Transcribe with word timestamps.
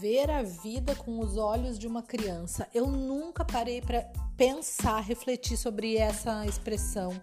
ver 0.00 0.30
a 0.30 0.42
vida 0.42 0.94
com 0.94 1.20
os 1.20 1.36
olhos 1.36 1.78
de 1.78 1.86
uma 1.86 2.02
criança. 2.02 2.66
Eu 2.72 2.86
nunca 2.86 3.44
parei 3.44 3.82
para 3.82 4.00
pensar, 4.34 5.00
refletir 5.00 5.58
sobre 5.58 5.98
essa 5.98 6.46
expressão. 6.46 7.20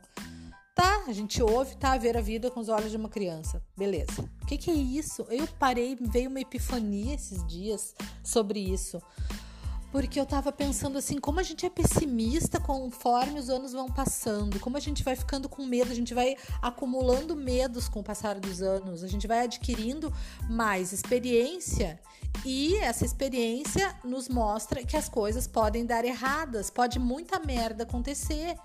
Tá, 0.75 1.05
a 1.07 1.11
gente 1.11 1.41
ouve, 1.41 1.75
tá, 1.75 1.97
ver 1.97 2.15
a 2.15 2.21
vida 2.21 2.51
com 2.51 2.59
os 2.59 2.69
olhos 2.69 2.91
de 2.91 2.97
uma 2.97 3.09
criança. 3.09 3.63
Beleza. 3.75 4.29
O 4.43 4.45
que, 4.45 4.59
que 4.59 4.69
é 4.69 4.75
isso? 4.75 5.25
Eu 5.27 5.47
parei, 5.57 5.97
veio 5.99 6.29
uma 6.29 6.39
epifania 6.39 7.15
esses 7.15 7.43
dias 7.47 7.95
sobre 8.23 8.59
isso 8.59 9.01
porque 9.91 10.19
eu 10.19 10.25
tava 10.25 10.51
pensando 10.51 10.97
assim, 10.97 11.17
como 11.17 11.39
a 11.39 11.43
gente 11.43 11.65
é 11.65 11.69
pessimista 11.69 12.59
conforme 12.59 13.39
os 13.39 13.49
anos 13.49 13.73
vão 13.73 13.87
passando, 13.87 14.59
como 14.59 14.77
a 14.77 14.79
gente 14.79 15.03
vai 15.03 15.15
ficando 15.15 15.47
com 15.47 15.65
medo, 15.65 15.91
a 15.91 15.95
gente 15.95 16.13
vai 16.13 16.35
acumulando 16.61 17.35
medos 17.35 17.87
com 17.87 18.01
o 18.01 18.03
passar 18.03 18.39
dos 18.39 18.61
anos, 18.61 19.03
a 19.03 19.07
gente 19.07 19.27
vai 19.27 19.39
adquirindo 19.39 20.13
mais 20.49 20.91
experiência 20.91 21.99
e 22.45 22.75
essa 22.77 23.05
experiência 23.05 23.95
nos 24.03 24.29
mostra 24.29 24.83
que 24.83 24.95
as 24.95 25.09
coisas 25.09 25.47
podem 25.47 25.85
dar 25.85 26.05
erradas, 26.05 26.69
pode 26.69 26.99
muita 26.99 27.39
merda 27.39 27.83
acontecer 27.83 28.55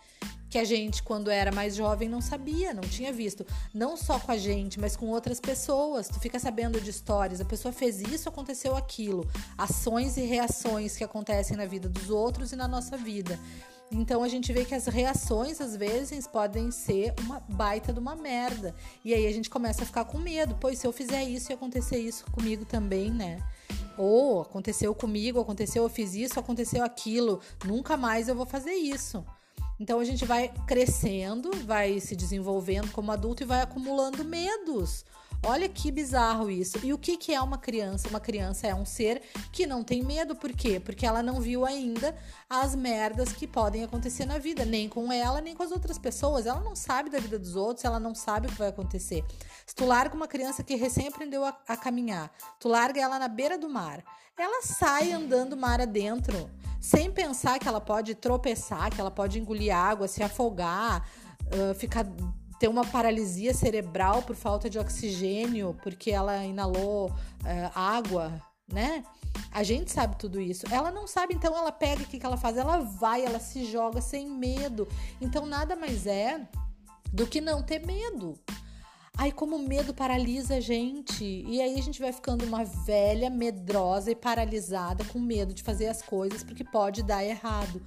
que 0.52 0.58
a 0.58 0.64
gente, 0.64 1.02
quando 1.02 1.30
era 1.30 1.50
mais 1.50 1.74
jovem, 1.74 2.10
não 2.10 2.20
sabia, 2.20 2.74
não 2.74 2.82
tinha 2.82 3.10
visto. 3.10 3.46
Não 3.72 3.96
só 3.96 4.18
com 4.18 4.30
a 4.30 4.36
gente, 4.36 4.78
mas 4.78 4.94
com 4.94 5.06
outras 5.06 5.40
pessoas. 5.40 6.08
Tu 6.08 6.20
fica 6.20 6.38
sabendo 6.38 6.78
de 6.78 6.90
histórias, 6.90 7.40
a 7.40 7.44
pessoa 7.44 7.72
fez 7.72 8.02
isso, 8.02 8.28
aconteceu 8.28 8.76
aquilo. 8.76 9.26
Ações 9.56 10.18
e 10.18 10.20
reações 10.26 10.94
que 10.94 11.02
acontecem 11.02 11.56
na 11.56 11.64
vida 11.64 11.88
dos 11.88 12.10
outros 12.10 12.52
e 12.52 12.56
na 12.56 12.68
nossa 12.68 12.98
vida. 12.98 13.40
Então 13.90 14.22
a 14.22 14.28
gente 14.28 14.52
vê 14.52 14.66
que 14.66 14.74
as 14.74 14.86
reações 14.86 15.58
às 15.58 15.74
vezes 15.74 16.26
podem 16.26 16.70
ser 16.70 17.14
uma 17.20 17.40
baita 17.40 17.90
de 17.90 17.98
uma 17.98 18.14
merda. 18.14 18.74
E 19.02 19.14
aí 19.14 19.26
a 19.26 19.32
gente 19.32 19.48
começa 19.48 19.84
a 19.84 19.86
ficar 19.86 20.04
com 20.04 20.18
medo. 20.18 20.54
Pois 20.60 20.78
se 20.78 20.86
eu 20.86 20.92
fizer 20.92 21.24
isso 21.24 21.50
e 21.50 21.54
acontecer 21.54 21.98
isso 21.98 22.26
comigo 22.30 22.66
também, 22.66 23.10
né? 23.10 23.42
Ou 23.96 24.42
aconteceu 24.42 24.94
comigo, 24.94 25.40
aconteceu, 25.40 25.82
eu 25.82 25.88
fiz 25.88 26.14
isso, 26.14 26.38
aconteceu 26.38 26.84
aquilo. 26.84 27.40
Nunca 27.64 27.96
mais 27.96 28.28
eu 28.28 28.34
vou 28.34 28.46
fazer 28.46 28.72
isso. 28.72 29.24
Então 29.78 29.98
a 29.98 30.04
gente 30.04 30.24
vai 30.24 30.52
crescendo, 30.66 31.50
vai 31.64 31.98
se 31.98 32.14
desenvolvendo 32.14 32.92
como 32.92 33.10
adulto 33.10 33.42
e 33.42 33.46
vai 33.46 33.62
acumulando 33.62 34.24
medos. 34.24 35.04
Olha 35.44 35.68
que 35.68 35.90
bizarro 35.90 36.48
isso. 36.48 36.78
E 36.84 36.92
o 36.92 36.98
que, 36.98 37.16
que 37.16 37.34
é 37.34 37.40
uma 37.40 37.58
criança? 37.58 38.08
Uma 38.08 38.20
criança 38.20 38.68
é 38.68 38.74
um 38.74 38.84
ser 38.84 39.22
que 39.50 39.66
não 39.66 39.82
tem 39.82 40.00
medo. 40.00 40.36
Por 40.36 40.52
quê? 40.52 40.78
Porque 40.78 41.04
ela 41.04 41.20
não 41.20 41.40
viu 41.40 41.66
ainda 41.66 42.14
as 42.48 42.76
merdas 42.76 43.32
que 43.32 43.44
podem 43.46 43.82
acontecer 43.82 44.24
na 44.24 44.38
vida, 44.38 44.64
nem 44.64 44.88
com 44.88 45.12
ela, 45.12 45.40
nem 45.40 45.54
com 45.54 45.64
as 45.64 45.72
outras 45.72 45.98
pessoas. 45.98 46.46
Ela 46.46 46.60
não 46.60 46.76
sabe 46.76 47.10
da 47.10 47.18
vida 47.18 47.40
dos 47.40 47.56
outros, 47.56 47.84
ela 47.84 47.98
não 47.98 48.14
sabe 48.14 48.46
o 48.46 48.50
que 48.50 48.58
vai 48.58 48.68
acontecer. 48.68 49.24
Se 49.66 49.74
tu 49.74 49.84
larga 49.84 50.14
uma 50.14 50.28
criança 50.28 50.62
que 50.62 50.76
recém 50.76 51.08
aprendeu 51.08 51.44
a, 51.44 51.58
a 51.66 51.76
caminhar, 51.76 52.30
tu 52.60 52.68
larga 52.68 53.00
ela 53.00 53.18
na 53.18 53.26
beira 53.26 53.58
do 53.58 53.68
mar, 53.68 54.04
ela 54.38 54.62
sai 54.62 55.10
andando 55.10 55.56
mar 55.56 55.80
adentro 55.80 56.48
sem 56.80 57.10
pensar 57.10 57.58
que 57.58 57.66
ela 57.66 57.80
pode 57.80 58.14
tropeçar, 58.14 58.90
que 58.90 59.00
ela 59.00 59.10
pode 59.10 59.40
engolir 59.40 59.74
água, 59.74 60.06
se 60.06 60.22
afogar, 60.22 61.04
uh, 61.46 61.74
ficar 61.74 62.04
ter 62.62 62.68
uma 62.68 62.86
paralisia 62.86 63.52
cerebral 63.52 64.22
por 64.22 64.36
falta 64.36 64.70
de 64.70 64.78
oxigênio, 64.78 65.76
porque 65.82 66.12
ela 66.12 66.44
inalou 66.44 67.08
uh, 67.08 67.12
água, 67.74 68.40
né? 68.72 69.02
A 69.50 69.64
gente 69.64 69.90
sabe 69.90 70.16
tudo 70.16 70.40
isso. 70.40 70.64
Ela 70.72 70.88
não 70.92 71.08
sabe, 71.08 71.34
então 71.34 71.58
ela 71.58 71.72
pega 71.72 72.04
o 72.04 72.06
que, 72.06 72.20
que 72.20 72.24
ela 72.24 72.36
faz? 72.36 72.56
Ela 72.56 72.78
vai, 72.78 73.24
ela 73.24 73.40
se 73.40 73.64
joga 73.64 74.00
sem 74.00 74.30
medo. 74.30 74.86
Então 75.20 75.44
nada 75.44 75.74
mais 75.74 76.06
é 76.06 76.46
do 77.12 77.26
que 77.26 77.40
não 77.40 77.64
ter 77.64 77.84
medo. 77.84 78.38
Ai, 79.18 79.32
como 79.32 79.56
o 79.56 79.68
medo 79.68 79.92
paralisa 79.92 80.58
a 80.58 80.60
gente. 80.60 81.24
E 81.24 81.60
aí 81.60 81.76
a 81.76 81.82
gente 81.82 82.00
vai 82.00 82.12
ficando 82.12 82.44
uma 82.44 82.62
velha, 82.62 83.28
medrosa 83.28 84.12
e 84.12 84.14
paralisada, 84.14 85.04
com 85.06 85.18
medo 85.18 85.52
de 85.52 85.64
fazer 85.64 85.88
as 85.88 86.00
coisas 86.00 86.44
porque 86.44 86.62
pode 86.62 87.02
dar 87.02 87.24
errado. 87.24 87.82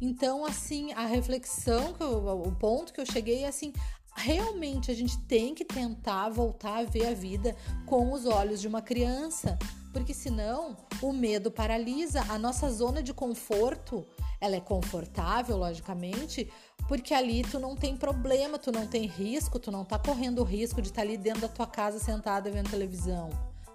Então, 0.00 0.44
assim, 0.44 0.92
a 0.92 1.06
reflexão, 1.06 1.94
eu, 2.00 2.42
o 2.42 2.52
ponto 2.52 2.92
que 2.92 3.00
eu 3.00 3.06
cheguei 3.06 3.44
é 3.44 3.48
assim: 3.48 3.72
realmente 4.18 4.90
a 4.90 4.94
gente 4.94 5.18
tem 5.20 5.54
que 5.54 5.64
tentar 5.64 6.28
voltar 6.28 6.78
a 6.78 6.84
ver 6.84 7.06
a 7.06 7.14
vida 7.14 7.56
com 7.86 8.12
os 8.12 8.26
olhos 8.26 8.60
de 8.60 8.68
uma 8.68 8.82
criança, 8.82 9.58
porque 9.92 10.12
senão 10.12 10.76
o 11.00 11.12
medo 11.12 11.50
paralisa 11.50 12.24
a 12.28 12.38
nossa 12.38 12.70
zona 12.70 13.02
de 13.02 13.14
conforto. 13.14 14.04
Ela 14.40 14.56
é 14.56 14.60
confortável, 14.60 15.56
logicamente, 15.56 16.50
porque 16.86 17.12
ali 17.12 17.42
tu 17.42 17.58
não 17.58 17.74
tem 17.74 17.96
problema, 17.96 18.58
tu 18.58 18.70
não 18.70 18.86
tem 18.86 19.06
risco, 19.06 19.58
tu 19.58 19.70
não 19.70 19.84
tá 19.84 19.98
correndo 19.98 20.40
o 20.40 20.44
risco 20.44 20.82
de 20.82 20.88
estar 20.88 21.02
tá 21.02 21.08
ali 21.08 21.16
dentro 21.16 21.42
da 21.42 21.48
tua 21.48 21.66
casa 21.66 21.98
sentada 21.98 22.50
vendo 22.50 22.70
televisão, 22.70 23.30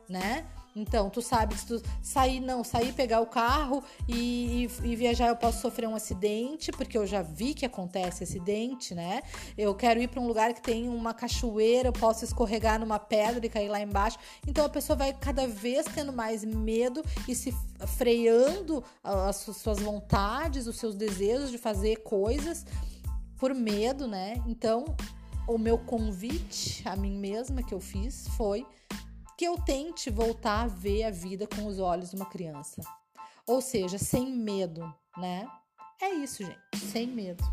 né? 0.08 0.46
Então, 0.76 1.10
tu 1.10 1.22
sabe 1.22 1.54
que 1.54 1.60
se 1.60 1.68
tu 1.68 1.82
sair, 2.02 2.40
não, 2.40 2.64
sair, 2.64 2.94
pegar 2.94 3.22
o 3.22 3.28
carro 3.28 3.84
e, 4.08 4.68
e, 4.84 4.92
e, 4.92 4.96
viajar, 4.96 5.28
eu 5.28 5.36
posso 5.36 5.62
sofrer 5.62 5.88
um 5.88 5.96
acidente, 5.96 6.72
porque 6.72 6.98
eu 6.98 7.06
já 7.06 7.22
vi 7.22 7.54
que 7.54 7.66
acontece 7.66 8.24
acidente, 8.24 8.96
né? 8.96 9.22
Eu 9.58 9.76
quero 9.76 10.02
ir 10.02 10.08
para 10.08 10.20
um 10.20 10.28
lugar 10.28 10.54
que 10.54 10.62
tem 10.62 10.90
uma 10.90 11.14
cachoeira, 11.14 11.90
eu 11.90 11.94
posso 11.94 12.26
escorregar 12.26 12.80
numa 12.80 12.98
pedra 12.98 13.46
e 13.46 13.50
cair 13.50 13.70
lá 13.70 13.80
embaixo. 13.80 14.18
Então, 14.48 14.66
a 14.66 14.70
pessoa 14.70 14.98
vai 14.98 15.14
cada 15.14 15.48
vez 15.48 15.86
tendo 15.94 16.12
mais 16.12 16.44
medo 16.44 17.04
e 17.28 17.36
se 17.36 17.54
freando 17.86 18.84
as 19.04 19.36
suas 19.36 19.80
vontades, 19.80 20.66
os 20.66 20.78
seus 20.78 20.96
desejos 20.96 21.52
de 21.52 21.58
fazer 21.58 21.98
coisas 21.98 22.66
por 23.38 23.54
medo, 23.54 24.08
né? 24.08 24.42
Então, 24.48 24.86
o 25.48 25.58
meu 25.58 25.78
convite 25.78 26.82
a 26.88 26.96
mim 26.96 27.18
mesma 27.18 27.62
que 27.62 27.74
eu 27.74 27.80
fiz 27.80 28.28
foi 28.38 28.66
que 29.44 29.48
eu 29.48 29.58
tente 29.58 30.10
voltar 30.10 30.62
a 30.62 30.68
ver 30.68 31.04
a 31.04 31.12
vida 31.12 31.46
com 31.46 31.68
os 31.68 31.78
olhos 31.78 32.12
de 32.12 32.16
uma 32.16 32.26
criança. 32.26 32.82
Ou 33.46 33.60
seja, 33.60 33.98
sem 33.98 34.32
medo, 34.32 34.82
né? 35.18 35.46
É 36.02 36.12
isso, 36.12 36.46
gente, 36.46 36.78
sem 36.78 37.06
medo. 37.06 37.44